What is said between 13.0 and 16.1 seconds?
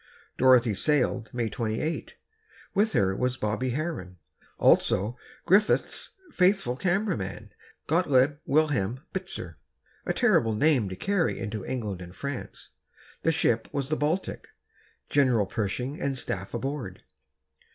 The ship was the Baltic—General Pershing